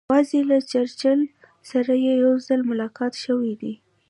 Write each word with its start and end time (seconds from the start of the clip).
یوازې 0.09 0.39
له 0.51 0.57
چرچل 0.71 1.19
سره 1.71 1.93
یې 2.05 2.13
یو 2.23 2.33
ځل 2.47 2.59
ملاقات 2.71 3.13
شوی 3.23 3.53
دی. 3.61 3.73